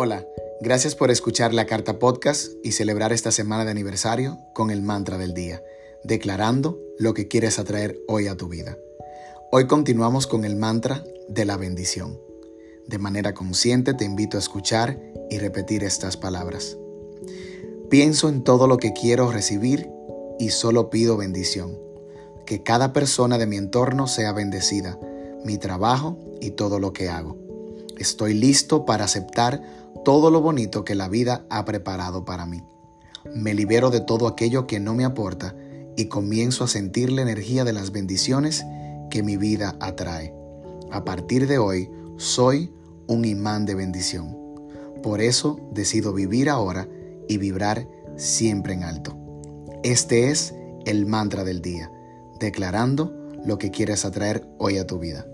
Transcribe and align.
Hola, 0.00 0.24
gracias 0.60 0.94
por 0.94 1.10
escuchar 1.10 1.52
la 1.52 1.66
carta 1.66 1.98
podcast 1.98 2.52
y 2.62 2.70
celebrar 2.70 3.12
esta 3.12 3.32
semana 3.32 3.64
de 3.64 3.72
aniversario 3.72 4.38
con 4.54 4.70
el 4.70 4.80
mantra 4.80 5.18
del 5.18 5.34
día, 5.34 5.60
declarando 6.04 6.78
lo 7.00 7.14
que 7.14 7.26
quieres 7.26 7.58
atraer 7.58 7.98
hoy 8.06 8.28
a 8.28 8.36
tu 8.36 8.46
vida. 8.46 8.78
Hoy 9.50 9.66
continuamos 9.66 10.28
con 10.28 10.44
el 10.44 10.54
mantra 10.54 11.02
de 11.28 11.44
la 11.44 11.56
bendición. 11.56 12.16
De 12.86 12.98
manera 12.98 13.34
consciente 13.34 13.92
te 13.92 14.04
invito 14.04 14.36
a 14.36 14.40
escuchar 14.40 15.00
y 15.30 15.38
repetir 15.38 15.82
estas 15.82 16.16
palabras. 16.16 16.78
Pienso 17.90 18.28
en 18.28 18.44
todo 18.44 18.68
lo 18.68 18.76
que 18.76 18.92
quiero 18.92 19.32
recibir 19.32 19.90
y 20.38 20.50
solo 20.50 20.90
pido 20.90 21.16
bendición. 21.16 21.76
Que 22.46 22.62
cada 22.62 22.92
persona 22.92 23.36
de 23.36 23.46
mi 23.46 23.56
entorno 23.56 24.06
sea 24.06 24.32
bendecida, 24.32 24.96
mi 25.44 25.58
trabajo 25.58 26.16
y 26.40 26.52
todo 26.52 26.78
lo 26.78 26.92
que 26.92 27.08
hago. 27.08 27.48
Estoy 27.98 28.34
listo 28.34 28.86
para 28.86 29.04
aceptar 29.04 29.60
todo 30.04 30.30
lo 30.30 30.40
bonito 30.40 30.84
que 30.84 30.94
la 30.94 31.08
vida 31.08 31.46
ha 31.50 31.64
preparado 31.64 32.24
para 32.24 32.46
mí. 32.46 32.62
Me 33.34 33.54
libero 33.54 33.90
de 33.90 34.00
todo 34.00 34.26
aquello 34.26 34.66
que 34.66 34.80
no 34.80 34.94
me 34.94 35.04
aporta 35.04 35.54
y 35.96 36.06
comienzo 36.06 36.64
a 36.64 36.68
sentir 36.68 37.10
la 37.10 37.22
energía 37.22 37.64
de 37.64 37.72
las 37.72 37.90
bendiciones 37.90 38.64
que 39.10 39.22
mi 39.22 39.36
vida 39.36 39.76
atrae. 39.80 40.34
A 40.90 41.04
partir 41.04 41.46
de 41.46 41.58
hoy, 41.58 41.90
soy 42.16 42.72
un 43.06 43.24
imán 43.24 43.66
de 43.66 43.74
bendición. 43.74 44.36
Por 45.02 45.20
eso 45.20 45.58
decido 45.72 46.12
vivir 46.12 46.48
ahora 46.48 46.88
y 47.28 47.38
vibrar 47.38 47.88
siempre 48.16 48.74
en 48.74 48.84
alto. 48.84 49.16
Este 49.82 50.30
es 50.30 50.54
el 50.86 51.06
mantra 51.06 51.44
del 51.44 51.62
día, 51.62 51.90
declarando 52.40 53.12
lo 53.44 53.58
que 53.58 53.70
quieres 53.70 54.04
atraer 54.04 54.48
hoy 54.58 54.78
a 54.78 54.86
tu 54.86 54.98
vida. 54.98 55.26